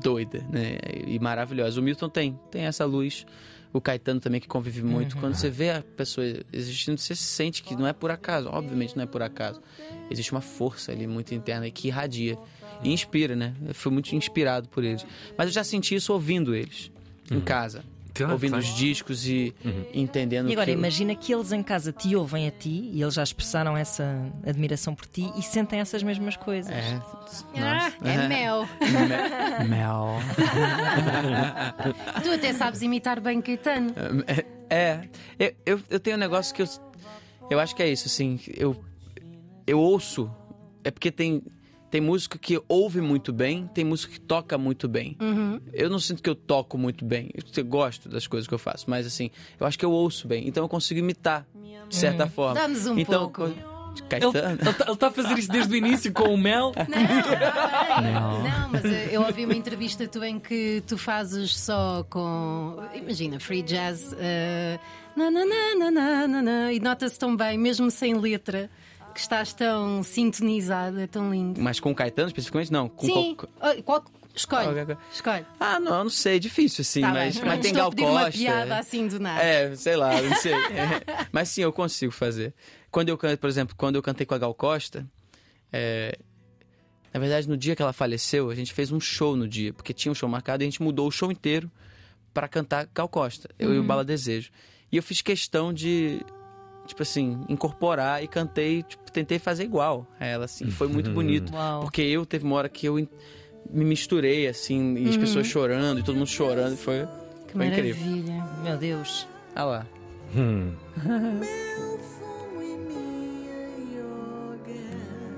doida, 0.00 0.44
né? 0.50 0.78
E 1.06 1.18
maravilhosa. 1.18 1.80
O 1.80 1.82
Milton 1.82 2.08
tem, 2.08 2.38
tem 2.50 2.62
essa 2.62 2.84
luz. 2.84 3.26
O 3.72 3.82
Caetano 3.82 4.18
também, 4.18 4.40
que 4.40 4.48
convive 4.48 4.82
muito. 4.82 5.16
Quando 5.18 5.34
você 5.34 5.50
vê 5.50 5.70
a 5.70 5.82
pessoa 5.82 6.26
existindo, 6.52 6.98
você 6.98 7.14
sente 7.14 7.62
que 7.62 7.76
não 7.76 7.86
é 7.86 7.92
por 7.92 8.10
acaso. 8.10 8.48
Obviamente 8.48 8.96
não 8.96 9.02
é 9.02 9.06
por 9.06 9.22
acaso. 9.22 9.60
Existe 10.10 10.32
uma 10.32 10.40
força 10.40 10.90
ali 10.90 11.06
muito 11.06 11.34
interna 11.34 11.70
que 11.70 11.88
irradia. 11.88 12.38
E 12.82 12.92
inspira, 12.92 13.36
né? 13.36 13.54
Eu 13.66 13.74
fui 13.74 13.92
muito 13.92 14.14
inspirado 14.14 14.68
por 14.68 14.84
eles. 14.84 15.04
Mas 15.36 15.48
eu 15.48 15.52
já 15.52 15.64
senti 15.64 15.94
isso 15.94 16.12
ouvindo 16.12 16.54
eles, 16.54 16.90
em 17.30 17.40
casa. 17.40 17.84
Claro, 18.18 18.32
ouvindo 18.34 18.50
claro. 18.52 18.64
os 18.64 18.74
discos 18.74 19.26
e 19.26 19.54
entendendo 19.94 20.48
E 20.48 20.52
agora 20.52 20.66
que 20.66 20.72
eu- 20.72 20.78
imagina 20.78 21.14
que 21.14 21.32
eles 21.32 21.52
em 21.52 21.62
casa 21.62 21.92
te 21.92 22.14
ouvem 22.16 22.46
a 22.46 22.50
ti 22.50 22.90
e 22.92 23.00
eles 23.02 23.14
já 23.14 23.22
expressaram 23.22 23.76
essa 23.76 24.04
admiração 24.46 24.94
por 24.94 25.06
ti 25.06 25.30
e 25.36 25.42
sentem 25.42 25.80
essas 25.80 26.02
mesmas 26.02 26.36
coisas. 26.36 26.72
É, 26.72 27.00
Ah, 27.56 27.92
é 28.04 28.28
mel. 28.28 28.68
me- 29.62 29.68
mel. 29.68 30.08
Tu 32.22 32.30
até 32.30 32.52
sabes 32.52 32.82
imitar 32.82 33.20
bem 33.20 33.40
Caetano. 33.40 33.94
É, 34.70 35.08
eu, 35.38 35.52
eu, 35.64 35.80
eu 35.90 36.00
tenho 36.00 36.16
um 36.16 36.20
negócio 36.20 36.54
que 36.54 36.62
eu. 36.62 36.68
Eu 37.50 37.58
acho 37.58 37.74
que 37.74 37.82
é 37.82 37.88
isso, 37.90 38.06
assim. 38.06 38.38
Eu, 38.56 38.76
eu 39.66 39.78
ouço. 39.78 40.30
É 40.84 40.90
porque 40.90 41.10
tem, 41.10 41.42
tem 41.90 42.00
música 42.00 42.36
que 42.38 42.60
ouve 42.68 43.00
muito 43.00 43.32
bem, 43.32 43.68
tem 43.72 43.84
música 43.84 44.12
que 44.12 44.20
toca 44.20 44.58
muito 44.58 44.86
bem. 44.88 45.16
Eu 45.72 45.88
não 45.88 45.98
sinto 45.98 46.22
que 46.22 46.28
eu 46.30 46.34
toco 46.34 46.76
muito 46.78 47.04
bem. 47.04 47.30
Eu, 47.56 47.64
gosto 47.64 48.08
das 48.08 48.26
coisas 48.26 48.46
que 48.46 48.54
eu 48.54 48.58
faço, 48.58 48.88
mas 48.88 49.06
assim, 49.06 49.30
eu 49.58 49.66
acho 49.66 49.78
que 49.78 49.84
eu 49.84 49.90
ouço 49.90 50.26
bem. 50.28 50.46
Então 50.46 50.62
eu 50.64 50.68
consigo 50.68 51.00
imitar, 51.00 51.46
de 51.88 51.96
certa 51.96 52.26
forma. 52.26 52.54
Dá-nos 52.54 52.86
um 52.86 52.98
então, 52.98 53.30
pouco. 53.30 53.50
co- 53.52 53.78
Ele 53.98 54.08
Caetano. 54.08 54.58
está 54.92 55.06
a 55.08 55.10
fazer 55.10 55.38
isso 55.38 55.50
desde 55.50 55.72
o 55.74 55.76
início 55.76 56.12
com 56.12 56.32
o 56.32 56.38
Mel. 56.38 56.72
Não, 58.02 58.42
não, 58.42 58.68
mas 58.70 58.84
eh, 58.84 59.08
eu 59.10 59.22
ouvi 59.22 59.44
uma 59.44 59.54
entrevista 59.56 60.06
tua 60.06 60.28
em 60.28 60.38
que 60.38 60.82
tu 60.86 60.96
fazes 60.96 61.58
só 61.58 62.04
com. 62.08 62.76
Imagina, 62.94 63.40
free 63.40 63.62
jazz. 63.62 64.14
na, 65.16 65.30
na, 65.30 65.44
na, 65.44 65.74
na, 65.74 65.90
na, 65.90 66.28
na, 66.28 66.42
na, 66.42 66.72
e 66.72 66.78
nota-se 66.80 67.18
tão 67.18 67.34
bem, 67.36 67.58
mesmo 67.58 67.90
sem 67.90 68.14
letra, 68.14 68.70
que 69.18 69.22
estás 69.22 69.52
tão 69.52 70.00
sintonizado, 70.04 71.00
é 71.00 71.06
tão 71.08 71.32
lindo. 71.32 71.60
Mas 71.60 71.80
com 71.80 71.90
o 71.90 71.94
Caetano 71.94 72.28
especificamente? 72.28 72.72
Não. 72.72 72.88
Com 72.88 73.04
Sim, 73.06 73.36
qual- 73.36 73.82
qual- 73.82 74.04
escolhe. 74.34 74.68
Escolhe. 75.12 75.44
Ah, 75.58 75.80
não, 75.80 75.98
eu 75.98 76.04
não 76.04 76.10
sei, 76.10 76.36
é 76.36 76.38
difícil, 76.38 76.82
assim, 76.82 77.00
Tá 77.00 77.10
mas, 77.12 77.36
bem. 77.36 77.44
mas 77.48 77.60
tem 77.66 77.72
Gal 77.72 77.88
a 77.88 77.90
pedir 77.90 78.04
uma 78.06 78.24
Costa. 78.26 78.38
piada 78.38 78.78
assim 78.78 79.08
do 79.08 79.18
nada. 79.18 79.42
É, 79.42 79.74
sei 79.74 79.96
lá, 79.96 80.22
não 80.22 80.36
sei. 80.36 80.52
É, 80.54 81.02
Mas 81.32 81.48
sim, 81.48 81.62
eu 81.62 81.72
consigo 81.72 82.12
fazer. 82.12 82.54
Quando 82.92 83.08
eu 83.08 83.18
canto, 83.18 83.38
por 83.40 83.50
exemplo, 83.50 83.74
quando 83.76 83.96
eu 83.96 84.02
cantei 84.02 84.24
com 84.24 84.34
a 84.34 84.38
Gal 84.38 84.54
Costa, 84.54 85.04
é, 85.72 86.16
na 87.12 87.18
verdade, 87.18 87.48
no 87.48 87.56
dia 87.56 87.74
que 87.74 87.82
ela 87.82 87.92
faleceu, 87.92 88.50
a 88.50 88.54
gente 88.54 88.72
fez 88.72 88.92
um 88.92 89.00
show 89.00 89.34
no 89.34 89.48
dia, 89.48 89.72
porque 89.72 89.92
tinha 89.92 90.12
um 90.12 90.14
show 90.14 90.28
marcado 90.28 90.62
e 90.62 90.64
a 90.64 90.70
gente 90.70 90.80
mudou 90.82 91.08
o 91.08 91.10
show 91.10 91.32
inteiro 91.32 91.68
pra 92.32 92.46
cantar 92.46 92.86
Gal 92.94 93.08
Costa, 93.08 93.48
eu 93.58 93.70
Uhum. 93.70 93.74
e 93.74 93.78
o 93.80 93.82
Bala 93.82 94.04
Desejo. 94.04 94.50
E 94.92 94.96
eu 94.96 95.02
fiz 95.02 95.20
questão 95.20 95.72
de, 95.72 96.22
tipo 96.88 97.02
assim, 97.02 97.40
incorporar 97.48 98.22
e 98.24 98.26
cantei, 98.28 98.82
tipo, 98.82 99.10
tentei 99.12 99.38
fazer 99.38 99.62
igual 99.64 100.06
a 100.18 100.26
ela, 100.26 100.44
assim. 100.46 100.66
e 100.66 100.70
Foi 100.70 100.88
muito 100.88 101.10
bonito. 101.10 101.52
Uau. 101.54 101.82
Porque 101.82 102.02
eu 102.02 102.26
teve 102.26 102.44
uma 102.44 102.56
hora 102.56 102.68
que 102.68 102.86
eu 102.86 102.94
me 103.70 103.84
misturei, 103.84 104.48
assim, 104.48 104.96
e 104.96 105.08
as 105.08 105.16
pessoas 105.16 105.46
chorando, 105.46 106.00
e 106.00 106.02
todo 106.02 106.16
mundo 106.16 106.26
chorando, 106.28 106.74
e 106.74 106.76
foi, 106.76 107.02
Uhum. 107.02 107.08
que 107.46 107.52
foi 107.54 107.66
incrível. 107.66 108.04
maravilha. 108.04 108.44
Meu 108.64 108.76
Deus. 108.76 109.28
Ah 109.54 109.64
lá. 109.64 109.86
Hum. 110.36 110.72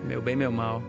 Meu 0.07 0.21
bem, 0.21 0.35
meu 0.37 0.51
mal. 0.51 0.83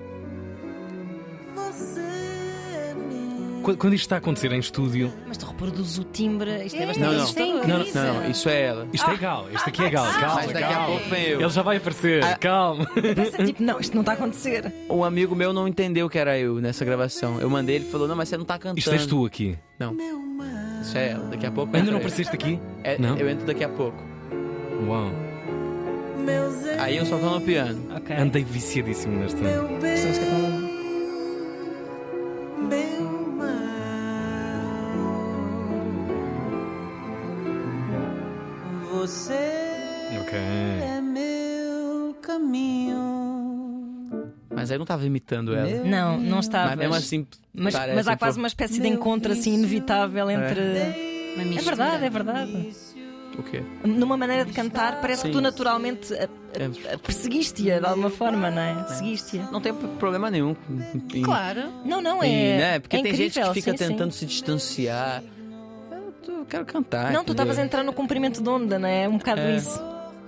Quando 3.72 3.78
quando 3.78 3.94
isto 3.94 4.04
está 4.04 4.16
a 4.16 4.18
acontecer 4.20 4.52
em 4.52 4.60
estúdio, 4.60 5.12
Mas 5.28 5.38
tu 5.38 5.46
reproduzes 5.46 5.98
o 5.98 6.04
timbre, 6.04 6.66
isto 6.66 6.78
é, 6.78 6.84
É, 6.84 6.86
bastante 6.88 7.06
Não, 7.06 7.14
não. 7.14 7.24
assustador. 7.24 7.68
Não, 7.68 7.78
Não, 7.80 8.14
não, 8.24 8.30
isso 8.30 8.50
é 8.50 8.62
ela. 8.62 8.88
isto 8.94 9.10
é 9.10 9.18
Gal, 9.18 9.48
este 9.54 9.70
aqui 9.70 9.84
é 9.84 9.90
Gal. 9.90 10.06
Calma, 10.06 10.36
Mas 10.36 10.46
daqui 10.52 10.64
a 10.64 10.68
calma. 10.70 10.88
pouco 10.88 11.10
vem 11.10 11.24
eu. 11.26 11.40
Ele 11.42 11.50
já 11.50 11.62
vai 11.62 11.78
aparecer, 11.78 12.24
Ah. 12.24 12.38
calma. 12.38 12.86
Pensa, 13.16 13.44
tipo, 13.46 13.64
não, 13.64 13.80
isto 13.80 13.94
não 13.94 14.02
está 14.02 14.12
a 14.12 14.16
acontecer. 14.16 14.74
Um 14.90 15.04
amigo 15.04 15.36
meu 15.36 15.54
não 15.54 15.68
entendeu 15.68 16.10
que 16.10 16.18
era 16.18 16.38
eu 16.38 16.56
nessa 16.56 16.84
gravação. 16.86 17.40
Eu 17.40 17.50
mandei, 17.50 17.76
ele 17.78 17.86
falou, 17.86 18.08
não, 18.08 18.16
mas 18.16 18.30
você 18.30 18.38
não 18.38 18.46
tá 18.46 18.58
cantando. 18.58 18.80
Isto 18.80 18.92
és 18.92 19.06
tu 19.06 19.26
aqui. 19.26 19.58
Não. 19.80 19.96
Isso 20.82 20.98
é 20.98 21.12
ela. 21.12 21.26
Daqui 21.30 21.46
a 21.46 21.52
pouco 21.52 21.76
Ainda 21.76 21.92
não 21.92 21.98
apareceste 21.98 22.36
aqui? 22.36 22.60
É, 22.84 22.98
Não? 22.98 23.16
Eu 23.18 23.30
entro 23.30 23.46
daqui 23.46 23.64
a 23.64 23.70
pouco. 23.70 23.98
Uau. 24.88 25.12
Aí 26.80 26.98
eu 26.98 27.06
só 27.06 27.18
tô 27.18 27.30
no 27.30 27.42
piano. 27.42 27.80
Ok. 27.96 28.16
Andei 28.16 28.44
viciadíssimo 28.44 29.20
nesta. 29.20 29.40
Esta 39.04 39.34
música 39.34 39.34
é 39.34 40.10
tão- 40.14 40.22
Ok. 40.22 40.40
Mas 44.54 44.70
aí 44.70 44.76
eu 44.76 44.80
não 44.80 44.86
tava 44.86 45.06
imitando 45.06 45.56
ela. 45.56 45.84
Não, 45.84 46.18
não 46.20 46.40
estava. 46.40 46.70
Mas 46.70 46.78
mesmo 46.80 46.96
assim, 46.96 47.28
Mas, 47.54 47.74
mas 47.74 48.08
há 48.08 48.18
quase 48.18 48.38
uma 48.38 48.48
espécie 48.48 48.80
de 48.80 48.88
encontro 48.88 49.32
assim 49.32 49.54
inevitável 49.56 50.30
entre. 50.30 50.60
Uma 51.34 51.42
É 51.44 51.46
mistura. 51.46 51.76
verdade, 51.76 52.06
é 52.06 52.10
verdade. 52.10 52.70
O 53.40 53.44
quê? 53.44 53.64
Numa 53.86 54.18
maneira 54.18 54.44
de 54.44 54.52
cantar, 54.52 55.00
parece 55.00 55.22
que 55.22 55.30
Sim. 55.30 55.34
tu 55.34 55.42
naturalmente 55.42 56.14
É. 56.14 56.28
perseguiste-a 56.98 57.80
de 57.80 57.86
alguma 57.86 58.10
forma, 58.10 58.52
não 58.52 58.62
é? 58.62 58.86
Seguiste-a. 58.90 59.50
Não 59.50 59.62
tem 59.62 59.74
problema 59.74 60.30
nenhum. 60.30 60.54
em- 61.14 61.22
Claro. 61.22 61.64
Não, 61.86 62.02
não, 62.02 62.22
em, 62.22 62.36
é. 62.36 62.58
né? 62.58 62.80
Porque 62.80 62.98
é 62.98 63.02
tem 63.02 63.16
gente 63.16 63.32
que 63.34 63.40
incrível, 63.40 63.54
fica 63.54 63.72
sim, 63.72 63.78
sim. 63.78 63.88
tentando 63.88 64.12
se 64.12 64.26
distanciar. 64.26 65.24
Eu, 66.28 66.46
quero 66.46 66.66
cantar. 66.66 67.06
Não, 67.12 67.20
tu 67.24 67.32
entendeu? 67.32 67.34
estavas 67.34 67.58
a 67.60 67.64
entrar 67.64 67.84
no 67.84 67.94
comprimento 67.94 68.42
de 68.42 68.50
onda, 68.50 68.78
não 68.80 68.88
é? 68.88 69.08
Um 69.08 69.18
bocado 69.18 69.42
É. 69.42 69.56
isso. 69.56 69.82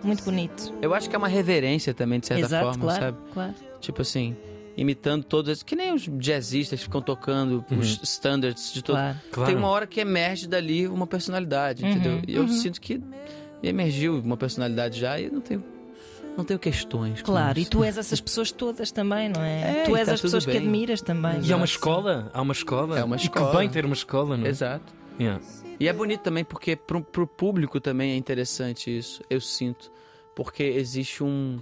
Muito 0.04 0.24
bonito. 0.24 0.74
Eu 0.82 0.94
acho 0.94 1.10
que 1.10 1.16
é 1.16 1.18
uma 1.18 1.28
reverência 1.30 1.94
também, 1.94 2.20
de 2.20 2.28
certa 2.28 2.44
Exato, 2.46 2.66
forma, 2.66 2.84
claro, 2.84 3.02
sabe? 3.02 3.18
claro. 3.34 3.54
Tipo 3.80 4.02
assim, 4.02 4.36
imitando 4.76 5.24
todos 5.24 5.50
esses. 5.52 5.64
Que 5.64 5.76
nem 5.78 5.94
os 5.94 6.10
jazzistas 6.18 6.80
que 6.80 6.86
ficam 6.86 7.02
tocando 7.02 7.64
os 7.72 8.00
standards 8.04 8.74
de 8.74 8.84
todo. 8.84 8.96
Claro. 8.96 9.18
Claro. 9.32 9.50
Tem 9.50 9.58
uma 9.58 9.70
hora 9.70 9.88
que 9.88 10.02
emerge 10.02 10.46
dali 10.48 10.88
uma 10.88 11.08
personalidade, 11.08 11.86
entendeu? 11.86 12.22
E 12.28 12.36
eu 12.36 12.48
sinto 12.50 12.82
que 12.82 13.02
emergiu 13.62 14.20
uma 14.20 14.36
personalidade 14.36 15.00
já 15.00 15.18
e 15.20 15.30
não 15.30 15.40
tenho, 15.40 15.64
não 16.38 16.44
tenho 16.44 16.60
questões. 16.60 17.22
Claro, 17.22 17.58
e 17.60 17.66
tu 17.66 17.82
és 17.84 17.96
essas 17.98 18.20
pessoas 18.20 18.52
todas 18.52 18.92
também, 18.92 19.30
não 19.30 19.42
é? 19.42 19.82
É, 19.82 19.84
tu 19.86 19.96
e 19.96 20.00
és 20.00 20.08
tá 20.08 20.14
as 20.16 20.22
pessoas 20.22 20.46
que 20.46 20.52
bem. 20.52 20.62
admiras 20.62 21.02
também. 21.02 21.40
E 21.44 21.54
há 21.54 21.56
uma 21.56 21.64
Exato. 21.64 21.64
escola? 21.66 22.32
Há 22.34 22.42
uma 22.42 22.52
escola? 22.54 23.00
É 23.00 23.04
uma 23.06 23.16
E 23.16 23.20
escola. 23.20 23.52
que 23.52 23.58
bem 23.58 23.70
ter 23.70 23.86
uma 23.86 23.94
escola, 23.94 24.36
não 24.36 24.46
é? 24.46 24.50
Exato. 24.50 24.94
Yeah. 25.20 25.42
E 25.80 25.88
é 25.88 25.94
bonito 25.94 26.22
também 26.22 26.44
porque 26.44 26.76
pro, 26.76 27.02
pro 27.04 27.28
público 27.28 27.80
também 27.80 28.12
é 28.12 28.16
interessante 28.16 28.96
isso, 28.96 29.22
eu 29.30 29.40
sinto. 29.42 29.92
Porque 30.36 30.64
existe 30.64 31.24
um. 31.24 31.60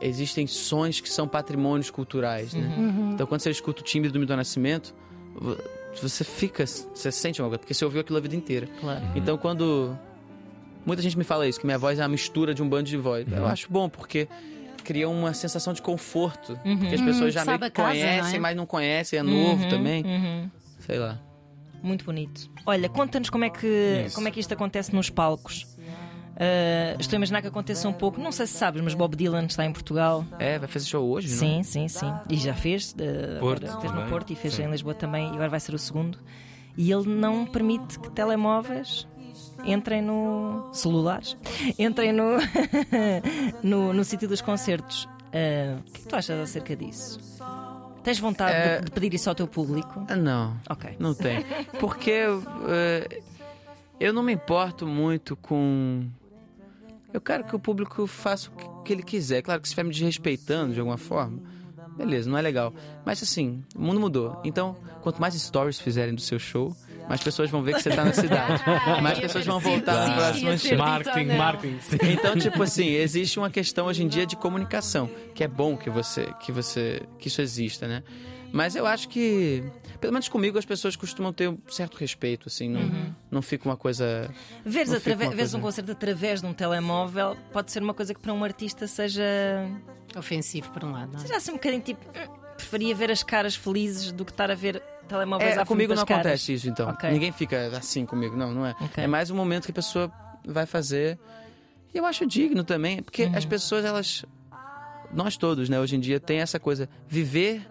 existem 0.00 0.46
sons 0.46 1.00
que 1.00 1.08
são 1.08 1.26
patrimônios 1.26 1.90
culturais, 1.90 2.54
né? 2.54 2.74
Então 3.14 3.26
quando 3.26 3.40
você 3.40 3.50
escuta 3.50 3.80
o 3.80 3.84
timbre 3.84 4.10
do 4.10 4.18
Milton 4.18 4.36
Nascimento, 4.36 4.94
vo- 5.34 5.56
você 6.00 6.24
fica, 6.24 6.64
você 6.66 7.10
sente 7.12 7.40
uma 7.40 7.48
coisa, 7.48 7.58
porque 7.60 7.74
você 7.74 7.84
ouviu 7.84 8.00
aquilo 8.00 8.18
a 8.18 8.20
vida 8.20 8.36
inteira. 8.36 8.66
Claro. 8.80 9.04
Então 9.16 9.36
quando 9.38 9.96
muita 10.84 11.02
gente 11.02 11.16
me 11.16 11.24
fala 11.24 11.46
isso, 11.48 11.58
que 11.58 11.66
minha 11.66 11.78
voz 11.78 11.98
é 11.98 12.02
a 12.02 12.08
mistura 12.08 12.52
de 12.54 12.62
um 12.62 12.68
bando 12.68 12.84
de 12.88 12.96
voz, 12.96 13.26
Uhum. 13.26 13.38
eu 13.38 13.46
acho 13.46 13.66
bom 13.70 13.88
porque 13.88 14.28
cria 14.84 15.08
uma 15.08 15.32
sensação 15.32 15.72
de 15.72 15.80
conforto, 15.80 16.58
que 16.62 16.94
as 16.94 17.00
pessoas 17.00 17.32
já 17.32 17.44
meio 17.44 17.58
que 17.58 17.70
casa, 17.70 17.88
conhecem, 17.90 18.22
não 18.30 18.36
é? 18.36 18.38
mas 18.40 18.56
não 18.56 18.66
conhecem, 18.66 19.18
é 19.18 19.22
novo 19.22 19.68
também. 19.68 20.04
Uhum. 20.04 20.50
Sei 20.80 20.98
lá. 20.98 21.18
Muito 21.84 22.04
bonito. 22.04 22.50
Olha, 22.64 22.88
conta-nos 22.88 23.28
como 23.28 23.44
é 23.44 23.50
que 23.50 24.06
como 24.14 24.26
é 24.26 24.30
que 24.30 24.40
isto 24.40 24.52
acontece 24.54 24.94
nos 24.94 25.10
palcos. 25.10 25.66
Ah, 26.36 26.96
estou 26.98 27.16
a 27.16 27.18
imaginar 27.18 27.42
que 27.42 27.46
aconteça 27.48 27.88
um 27.88 27.92
pouco, 27.92 28.20
não 28.20 28.32
sei 28.32 28.46
se 28.46 28.54
sabes, 28.54 28.82
mas 28.82 28.94
Bob 28.94 29.14
Dylan 29.14 29.44
está 29.44 29.64
em 29.64 29.72
Portugal. 29.72 30.24
É, 30.38 30.58
vai 30.58 30.66
fazer 30.66 30.86
show 30.86 31.08
hoje, 31.08 31.28
não? 31.28 31.36
Sim, 31.36 31.62
sim, 31.62 31.86
sim. 31.88 32.12
E 32.28 32.36
já 32.36 32.54
fez. 32.54 32.94
eh, 32.98 33.38
Porto 33.38 33.66
agora 33.66 33.80
fez 33.80 33.92
no. 33.92 34.08
Porto 34.08 34.32
e 34.32 34.36
fez 34.36 34.54
Sim. 34.54 34.64
em 34.64 34.70
Lisboa 34.70 34.94
também. 34.94 35.26
E 35.28 35.34
agora 35.34 35.48
vai 35.50 35.60
ser 35.60 35.74
o 35.74 35.78
segundo. 35.78 36.18
E 36.76 36.90
ele 36.90 37.06
não 37.08 37.46
permite 37.46 38.00
que 38.00 38.10
telemóveis 38.10 39.06
entrem 39.64 40.02
no. 40.02 40.70
celulares 40.72 41.36
entrem 41.78 42.12
no. 42.12 42.38
no, 43.62 43.92
no 43.92 44.04
sítio 44.04 44.26
dos 44.26 44.40
concertos. 44.40 45.08
Ah, 45.32 45.78
o 45.86 45.90
que 45.92 46.00
é 46.00 46.02
que 46.02 46.08
tu 46.08 46.16
achas 46.16 46.40
acerca 46.40 46.74
disso? 46.74 47.20
Tens 48.04 48.18
vontade 48.20 48.52
de- 48.52 48.68
É- 48.68 48.80
de, 48.80 48.90
pedir 48.90 49.14
isso 49.14 49.28
ao 49.28 49.34
teu 49.34 49.48
público? 49.48 50.04
Ah, 50.08 50.14
não. 50.16 50.56
Ok. 50.68 50.94
Não 50.98 51.14
tem. 51.14 51.44
Porque 51.80 52.12
eh, 52.68 53.22
eu 53.98 54.12
não 54.12 54.22
me 54.22 54.32
importo 54.32 54.86
muito 54.86 55.34
com. 55.36 56.04
Eu 57.12 57.20
quero 57.20 57.44
que 57.44 57.56
o 57.56 57.58
público 57.58 58.06
faça 58.06 58.50
o 58.50 58.52
que- 58.52 58.68
que 58.84 58.92
ele 58.92 59.02
quiser. 59.02 59.40
Claro 59.42 59.60
que 59.60 59.66
se 59.68 59.72
estiver 59.72 59.84
me 59.84 59.92
desrespeitando 59.92 60.74
de 60.74 60.80
alguma 60.80 60.98
forma, 60.98 61.38
beleza, 61.96 62.28
não 62.28 62.36
é 62.36 62.42
legal. 62.42 62.74
Mas 63.04 63.22
assim, 63.22 63.62
o 63.74 63.80
mundo 63.80 63.98
mudou. 64.00 64.38
Então, 64.44 64.76
quanto 65.00 65.20
mais 65.20 65.34
stories 65.34 65.80
fizerem 65.80 66.14
do 66.14 66.20
seu 66.20 66.38
show, 66.38 66.76
mais 67.08 67.22
pessoas 67.22 67.50
vão 67.50 67.62
ver 67.62 67.74
que 67.74 67.82
você 67.82 67.90
tá 67.90 68.04
na 68.04 68.12
cidade. 68.12 68.62
mais 69.02 69.18
pessoas 69.18 69.44
vão 69.46 69.58
voltar 69.60 70.08
no 70.08 70.14
próximo 70.14 70.58
show. 70.58 70.78
Marketing, 70.78 71.20
Então, 71.20 71.36
marketing. 71.36 71.78
Sim. 71.80 71.98
Então, 72.02 72.36
tipo 72.36 72.62
assim, 72.64 72.86
existe 72.88 73.38
uma 73.38 73.50
questão 73.50 73.86
hoje 73.86 74.02
em 74.02 74.08
dia 74.08 74.26
de 74.26 74.36
comunicação, 74.36 75.08
que 75.34 75.44
é 75.44 75.48
bom 75.48 75.76
que 75.76 75.90
você, 75.90 76.26
que 76.40 76.50
você, 76.52 77.02
que 77.18 77.28
isso 77.28 77.40
exista, 77.42 77.86
né? 77.86 78.02
Mas 78.52 78.76
eu 78.76 78.86
acho 78.86 79.08
que, 79.08 79.64
pelo 80.00 80.12
menos 80.12 80.28
comigo, 80.28 80.56
as 80.56 80.64
pessoas 80.64 80.94
costumam 80.94 81.32
ter 81.32 81.48
um 81.48 81.58
certo 81.68 81.96
respeito, 81.96 82.46
assim, 82.46 82.68
não, 82.68 83.12
não 83.28 83.42
fica 83.42 83.68
uma 83.68 83.76
coisa. 83.76 84.30
Veres, 84.64 84.92
atrave- 84.92 85.24
uma 85.24 85.30
veres 85.30 85.50
coisa- 85.50 85.58
um 85.58 85.60
concerto 85.60 85.90
através 85.90 86.40
de 86.40 86.46
um 86.46 86.52
telemóvel 86.52 87.36
pode 87.52 87.72
ser 87.72 87.82
uma 87.82 87.92
coisa 87.92 88.14
que 88.14 88.20
para 88.20 88.32
um 88.32 88.44
artista 88.44 88.86
seja. 88.86 89.24
Ofensivo, 90.16 90.70
por 90.70 90.84
um 90.84 90.92
lado. 90.92 91.12
Não 91.12 91.18
é? 91.18 91.22
seja 91.22 91.36
assim 91.36 91.50
um 91.50 91.54
bocadinho 91.54 91.82
tipo. 91.82 92.00
"Hum, 92.16 92.44
Preferia 92.56 92.94
ver 92.94 93.10
as 93.10 93.24
caras 93.24 93.56
felizes 93.56 94.12
do 94.12 94.24
que 94.24 94.30
estar 94.30 94.48
a 94.48 94.54
ver 94.54 94.80
telemóveis 95.08 95.56
É, 95.56 95.60
à 95.60 95.66
comigo 95.66 95.94
não 95.94 96.04
caras. 96.04 96.20
acontece 96.26 96.52
isso, 96.54 96.68
então. 96.68 96.88
Ok. 96.88 97.10
Ninguém 97.10 97.32
fica 97.32 97.68
assim 97.76 98.04
comigo, 98.06 98.36
não, 98.36 98.52
não 98.52 98.66
é. 98.66 98.74
Ok. 98.80 99.02
É 99.04 99.06
mais 99.06 99.30
um 99.30 99.36
momento 99.36 99.64
que 99.66 99.70
a 99.70 99.74
pessoa 99.74 100.10
vai 100.46 100.66
fazer. 100.66 101.18
E 101.92 101.98
eu 101.98 102.04
acho 102.06 102.26
digno 102.26 102.64
também, 102.64 103.02
porque 103.02 103.24
Uhum. 103.24 103.36
as 103.36 103.44
pessoas, 103.44 103.84
elas. 103.84 104.24
Nós 105.12 105.36
todos, 105.36 105.68
né, 105.68 105.78
hoje 105.78 105.94
em 105.96 106.00
dia, 106.00 106.18
tem 106.18 106.40
essa 106.40 106.58
coisa. 106.58 106.88
Viver 107.08 107.66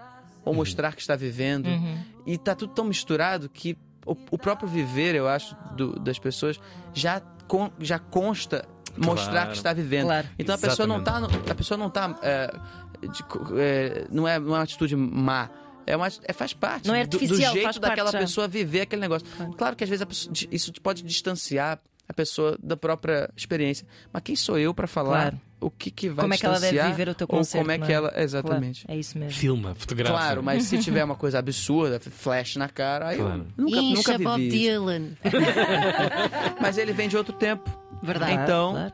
ou 0.45 0.53
mostrar 0.53 0.93
que 0.95 1.01
está 1.01 1.15
vivendo. 1.15 1.67
Uhum. 1.67 1.97
E 2.25 2.37
tá 2.37 2.55
tudo 2.55 2.73
tão 2.73 2.85
misturado 2.85 3.49
que 3.49 3.77
o, 4.05 4.15
o 4.31 4.37
próprio 4.37 4.67
viver, 4.67 5.13
eu 5.15 5.27
acho, 5.27 5.55
do- 5.75 5.99
das 5.99 6.17
pessoas 6.19 6.59
já, 6.93 7.19
con- 7.47 7.71
já 7.79 7.99
consta 7.99 8.65
mostrar 8.97 9.31
Claro. 9.31 9.49
que 9.51 9.57
está 9.57 9.73
vivendo. 9.73 10.05
Claro. 10.05 10.27
Então 10.39 10.55
a 10.55 10.57
pessoa 10.57 10.87
não 10.87 11.03
tá. 11.03 11.19
A 11.49 11.55
pessoa 11.55 11.77
não 11.77 11.89
tá. 11.89 12.15
é, 12.21 12.53
de 13.01 13.23
é, 13.59 14.07
não, 14.09 14.25
é, 14.27 14.39
não 14.39 14.53
é 14.55 14.57
uma 14.57 14.61
atitude 14.61 14.95
má. 14.95 15.49
É 15.85 15.95
uma, 15.97 16.07
é, 16.23 16.33
faz 16.33 16.53
parte 16.53 16.87
Não 16.87 16.95
é 16.95 17.05
do- 17.05 17.09
do, 17.09 17.17
artificial, 17.17 17.53
jeito 17.53 17.63
faz 17.65 17.77
parte 17.77 17.89
daquela 17.91 18.11
já. 18.11 18.19
pessoa 18.19 18.47
viver 18.47 18.81
aquele 18.81 19.01
negócio. 19.01 19.27
Claro, 19.57 19.75
que 19.75 19.83
às 19.83 19.89
vezes 19.89 20.01
a 20.01 20.05
pessoa- 20.05 20.33
isso 20.51 20.71
pode 20.81 21.03
distanciar 21.03 21.79
a 22.07 22.13
pessoa 22.13 22.57
da 22.61 22.75
própria 22.75 23.29
experiência. 23.35 23.87
Mas 24.11 24.21
quem 24.23 24.35
sou 24.35 24.57
eu 24.59 24.73
para 24.73 24.87
falar 24.87 25.21
Claro. 25.31 25.41
o 25.61 25.71
que, 25.71 25.89
que 25.89 26.09
vai 26.09 26.23
Como 26.23 26.33
é 26.33 26.37
que 26.37 26.45
ela 26.45 26.55
deve 26.55 26.67
distanciar 26.73 26.91
viver 26.97 27.09
o 27.11 27.15
teu 27.15 27.25
ou 27.29 27.37
concerto? 27.37 27.63
como 27.65 27.71
é 27.71 27.85
que 27.85 27.91
ela. 27.93 28.13
Exatamente. 28.21 28.85
Claro, 28.85 28.97
é 28.97 28.99
isso 28.99 29.17
mesmo. 29.17 29.33
Filma, 29.39 29.73
fotografa. 29.75 30.13
Claro, 30.13 30.43
mas 30.43 30.63
se 30.63 30.77
tiver 30.79 31.03
uma 31.03 31.15
coisa 31.15 31.39
absurda, 31.39 31.99
flash 32.01 32.57
na 32.57 32.67
cara, 32.67 33.07
aí 33.09 33.17
Claro. 33.17 33.47
eu 33.57 33.63
nunca, 33.63 33.77
Incha 33.77 34.11
nunca 34.17 34.23
Bob 34.23 34.41
vivi. 34.41 34.47
isso. 34.47 34.57
Dylan. 34.69 35.03
Mas 36.59 36.77
ele 36.77 36.93
vem 36.93 37.07
de 37.07 37.17
outro 37.17 37.33
tempo. 37.33 37.69
Verdade. 38.01 38.33
Então, 38.33 38.71
Claro. 38.71 38.93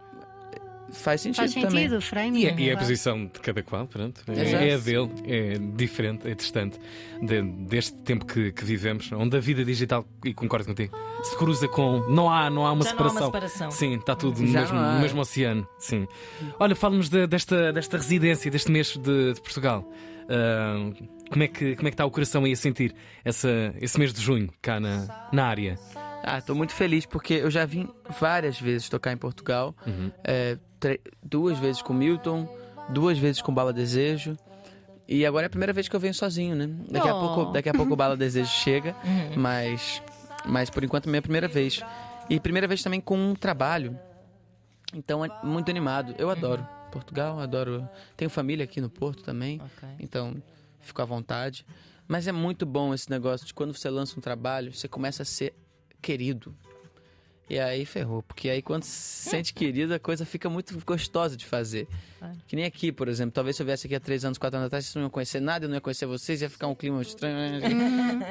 Faz 0.92 1.22
sentido 1.22 1.38
Faz 1.38 1.54
também. 1.54 1.70
sentido, 1.72 1.98
o 1.98 2.02
frame. 2.02 2.40
E 2.42 2.46
é, 2.48 2.56
e 2.60 2.70
é 2.70 2.74
a 2.74 2.78
posição 2.78 3.26
de 3.26 3.40
cada 3.40 3.62
qual, 3.64 3.88
pronto. 3.88 4.22
É, 4.28 4.70
é 4.70 4.74
a 4.74 4.78
dele, 4.78 5.10
é 5.26 5.58
diferente, 5.76 6.28
é 6.28 6.34
distante 6.36 6.80
de- 7.22 7.42
deste 7.42 7.94
tempo 8.04 8.26
que, 8.26 8.52
que 8.52 8.64
vivemos, 8.66 9.12
onde 9.12 9.36
a 9.38 9.40
vida 9.40 9.64
digital, 9.64 10.06
e 10.26 10.34
concordo 10.34 10.66
contigo, 10.68 10.96
se 11.24 11.38
cruza 11.38 11.68
com. 11.68 12.00
Não 12.10 12.30
há, 12.30 12.50
não 12.50 12.66
há 12.66 12.72
uma 12.74 12.84
Já 12.84 12.94
não 12.94 13.06
há 13.06 13.10
separação. 13.10 13.22
uma 13.22 13.26
separação. 13.28 13.72
Sim, 13.72 13.96
está 13.96 14.16
tudo 14.16 14.42
no 14.42 14.48
mesmo, 14.48 14.80
no 14.80 15.00
mesmo 15.00 15.22
oceano. 15.22 15.68
Sim. 15.78 16.08
Olha, 16.60 16.76
fala-nos 16.76 17.10
de- 17.10 17.28
desta, 17.28 17.72
desta 17.74 17.98
residência, 17.98 18.50
deste 18.52 18.72
mês 18.72 18.96
de, 18.98 19.34
de 19.34 19.42
Portugal. 19.42 19.90
Ah, 20.30 20.92
como, 21.30 21.44
é 21.44 21.48
que, 21.48 21.76
como 21.76 21.88
é 21.88 21.92
que 21.92 21.96
está 21.96 22.06
o 22.06 22.12
coração 22.12 22.44
aí 22.44 22.52
a 22.52 22.56
sentir 22.56 22.94
essa, 23.26 23.74
esse 23.82 23.98
mês 23.98 24.14
de 24.14 24.22
junho 24.22 24.50
cá 24.62 24.80
na, 24.80 25.28
na 25.34 25.46
área? 25.46 25.78
Ah, 26.24 26.42
tô 26.42 26.54
muito 26.54 26.74
feliz 26.74 27.06
porque 27.06 27.34
eu 27.36 27.50
já 27.50 27.66
vim 27.66 27.88
várias 28.20 28.60
vezes 28.60 28.90
tocar 28.90 29.12
em 29.14 29.18
Portugal. 29.18 29.76
É, 30.24 30.56
tre- 30.56 30.60
duas 31.24 31.58
vezes 31.60 31.82
com 31.82 31.94
Milton, 31.94 32.48
duas 32.90 33.18
vezes 33.18 33.42
com 33.42 33.54
Bala 33.54 33.74
Desejo. 33.74 34.38
E 35.08 35.26
agora 35.26 35.46
é 35.46 35.48
a 35.48 35.50
primeira 35.50 35.74
vez 35.74 35.88
que 35.88 35.96
eu 35.96 36.00
venho 36.00 36.14
sozinho, 36.14 36.56
né? 36.56 36.70
Daqui, 36.90 37.08
a, 37.08 37.16
Oh. 37.16 37.36
pouco, 37.36 37.52
daqui 37.52 37.70
a 37.70 37.74
pouco 37.74 37.94
o 37.94 37.96
Bala 37.96 38.16
Desejo 38.18 38.50
chega, 38.52 38.96
mas, 39.36 40.02
mas 40.46 40.70
por 40.70 40.84
enquanto 40.84 41.06
é 41.08 41.10
a 41.10 41.12
minha 41.12 41.22
primeira 41.22 41.48
vez. 41.48 41.82
E 42.30 42.40
primeira 42.40 42.68
vez 42.68 42.84
também 42.84 43.02
com 43.02 43.18
um 43.18 43.34
trabalho. 43.34 43.98
Então 44.94 45.26
é 45.26 45.30
muito 45.44 45.70
animado. 45.72 46.14
Eu 46.18 46.30
adoro 46.30 46.66
Portugal, 46.92 47.40
adoro. 47.40 47.88
Tenho 48.16 48.30
família 48.30 48.64
aqui 48.64 48.80
no 48.82 48.90
Porto 48.90 49.24
também. 49.24 49.60
Ok. 49.62 49.90
Então, 50.00 50.36
fico 50.80 51.02
à 51.02 51.06
vontade. 51.06 51.66
Mas 52.08 52.28
é 52.28 52.32
muito 52.32 52.66
bom 52.66 52.94
esse 52.94 53.10
negócio 53.10 53.46
de 53.46 53.54
quando 53.54 53.74
você 53.74 53.90
lança 53.90 54.18
um 54.18 54.22
trabalho, 54.22 54.74
você 54.74 54.88
começa 54.88 55.22
a 55.24 55.26
ser 55.26 55.54
querido. 56.02 56.56
E 57.50 57.58
aí 57.58 57.84
ferrou, 57.84 58.22
porque 58.22 58.48
aí 58.48 58.62
quando 58.62 58.84
se 58.84 59.28
sente 59.30 59.54
querido, 59.56 59.94
a 59.94 60.00
coisa 60.00 60.24
fica 60.24 60.48
muito 60.50 60.78
gostosa 60.86 61.36
de 61.36 61.46
fazer. 61.48 61.88
Que 62.48 62.56
nem 62.56 62.64
aqui, 62.66 62.92
por 62.92 63.08
exemplo. 63.08 63.32
Talvez 63.32 63.56
se 63.56 63.62
eu 63.64 63.66
viesse 63.66 63.88
aqui 63.88 63.96
há 63.96 64.00
três 64.00 64.24
anos, 64.24 64.38
quatro 64.38 64.58
anos 64.58 64.68
atrás, 64.68 64.86
vocês 64.86 64.96
não 64.96 65.02
iam 65.04 65.10
conhecer 65.10 65.40
nada, 65.40 65.66
eu 65.66 65.70
não 65.70 65.76
ia 65.76 65.82
conhecer 65.82 66.06
vocês, 66.06 66.42
ia 66.44 66.50
ficar 66.50 66.68
um 66.68 66.76
clima 66.76 67.02
estranho. 67.02 67.60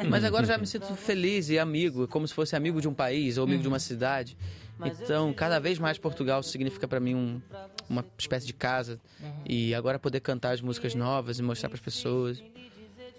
Mas 0.08 0.22
agora 0.22 0.46
já 0.46 0.56
me 0.56 0.66
sinto 0.66 0.94
feliz 0.94 1.48
e 1.48 1.58
amigo, 1.58 2.06
como 2.06 2.28
se 2.28 2.32
fosse 2.34 2.54
amigo 2.54 2.80
de 2.80 2.86
um 2.88 2.94
país 2.94 3.38
ou 3.38 3.44
amigo 3.44 3.60
de 3.62 3.68
uma 3.68 3.80
cidade. 3.80 4.36
Então, 4.84 5.32
cada 5.34 5.58
vez 5.58 5.80
mais 5.80 5.98
Portugal 5.98 6.40
significa 6.44 6.86
pra 6.86 7.00
mim 7.00 7.16
um- 7.16 7.42
uma 7.90 8.04
espécie 8.16 8.46
de 8.46 8.52
casa. 8.52 9.00
E 9.44 9.74
agora 9.74 9.98
poder 9.98 10.20
cantar 10.20 10.52
as 10.52 10.60
músicas 10.60 10.94
novas 10.94 11.40
e 11.40 11.42
mostrar 11.42 11.68
pras 11.68 11.80
pessoas. 11.80 12.40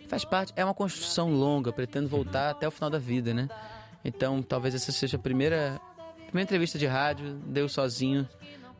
Faz 0.07 0.23
parte, 0.23 0.53
é 0.55 0.63
uma 0.63 0.73
construção 0.73 1.31
longa, 1.33 1.73
pretendo 1.73 2.07
voltar 2.07 2.51
até 2.51 2.65
o 2.67 2.71
final 2.71 2.89
da 2.89 2.97
vida, 2.97 3.33
né? 3.33 3.49
Então, 4.03 4.41
talvez 4.41 4.73
essa 4.73 4.93
seja 4.93 5.17
a 5.17 5.19
primeira, 5.19 5.79
primeira 6.29 6.45
entrevista 6.45 6.77
de 6.77 6.85
rádio, 6.85 7.35
deu 7.45 7.67
sozinho 7.67 8.27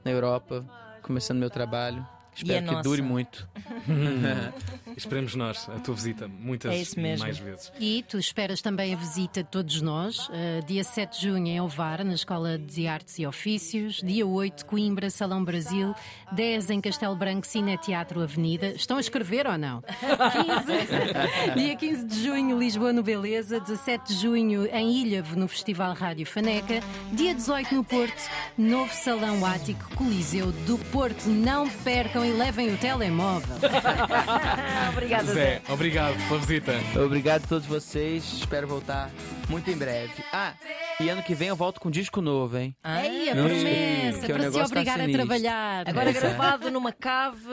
na 0.05 0.11
Europa, 0.11 0.63
começando 1.01 1.39
meu 1.39 1.49
trabalho. 1.49 2.05
Espero 2.35 2.65
que 2.65 2.71
nossa. 2.71 2.83
dure 2.83 3.01
muito. 3.01 3.47
Esperemos 4.95 5.35
nós 5.35 5.67
a 5.69 5.79
tua 5.79 5.95
visita 5.95 6.27
muitas 6.27 6.71
É 6.71 6.77
isso 6.77 6.99
mesmo. 6.99 7.25
mais 7.25 7.37
vezes. 7.37 7.71
E 7.79 8.03
tu 8.07 8.17
esperas 8.17 8.61
também 8.61 8.93
a 8.93 8.97
visita 8.97 9.43
de 9.43 9.49
todos 9.49 9.81
nós, 9.81 10.29
eh, 10.31 10.61
dia 10.65 10.83
7 10.83 11.19
de 11.19 11.27
junho 11.27 11.47
em 11.47 11.59
Ovar, 11.61 12.03
na 12.03 12.13
Escola 12.13 12.57
de 12.57 12.87
Artes 12.87 13.19
e 13.19 13.25
Ofícios, 13.25 14.01
dia 14.03 14.25
8, 14.25 14.65
Coimbra, 14.65 15.09
Salão 15.09 15.43
Brasil, 15.43 15.93
10 16.31 16.69
em 16.69 16.81
Castelo 16.81 17.15
Branco, 17.15 17.45
Cine 17.45 17.77
Teatro 17.77 18.21
Avenida. 18.21 18.67
Estão 18.67 18.97
a 18.97 18.99
escrever 19.01 19.47
ou 19.47 19.57
não? 19.57 19.81
15, 19.81 21.53
dia 21.59 21.75
15 21.75 22.05
de 22.05 22.23
junho, 22.23 22.57
Lisboa 22.57 22.93
no 22.93 23.03
Beleza, 23.03 23.59
17 23.59 24.13
de 24.13 24.21
junho 24.21 24.65
em 24.67 25.01
Ilhavo, 25.01 25.35
no 25.35 25.47
Festival 25.47 25.93
Rádio 25.93 26.25
Faneca, 26.25 26.79
dia 27.13 27.33
18 27.33 27.75
no 27.75 27.83
Porto, 27.83 28.29
novo 28.57 28.93
Salão 28.93 29.45
Ático, 29.45 29.95
Coliseu 29.95 30.51
do 30.65 30.77
Porto. 30.91 31.27
Não 31.29 31.69
percam 31.69 32.18
e 32.25 32.31
levem 32.31 32.73
o 32.73 32.77
telemóvel. 32.77 33.55
Obrigada, 34.93 35.23
Zé. 35.25 35.33
Zé, 35.33 35.61
obrigado 35.69 36.15
pela 36.27 36.39
visita. 36.39 36.73
Obrigado 37.03 37.43
a 37.45 37.47
todos 37.47 37.67
vocês, 37.67 38.23
espero 38.33 38.67
voltar 38.67 39.09
muito 39.47 39.69
em 39.69 39.77
breve. 39.77 40.11
Ah, 40.31 40.53
e 40.99 41.09
ano 41.09 41.23
que 41.23 41.33
vem 41.33 41.47
eu 41.47 41.55
volto 41.55 41.79
com 41.79 41.89
disco 41.89 42.21
novo, 42.21 42.57
hein? 42.57 42.75
Aí 42.83 43.29
a 43.29 43.33
promessa, 43.35 44.19
que 44.21 44.33
para 44.33 44.43
se 44.43 44.45
negócio 44.45 44.59
tá 44.59 44.65
obrigar 44.65 44.95
a 44.95 44.99
sinistro. 45.03 45.25
trabalhar. 45.25 45.89
Agora 45.89 46.09
Exato. 46.09 46.25
gravado 46.27 46.71
numa 46.71 46.91
cave. 46.91 47.39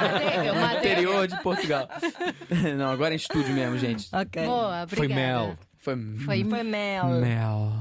Adega. 0.00 0.78
Interior 0.78 1.26
de 1.28 1.36
Portugal. 1.42 1.88
Não, 2.76 2.90
agora 2.90 3.12
é 3.12 3.14
em 3.14 3.16
estúdio 3.16 3.54
mesmo, 3.54 3.78
gente. 3.78 4.08
ok. 4.12 4.44
Boa, 4.44 4.82
obrigada. 4.82 4.96
Foi 4.96 5.08
mel. 5.08 5.56
Foi 5.78 5.96
Foi 6.24 6.44
Foi 6.44 6.62
mel. 6.62 7.08
mel. 7.20 7.72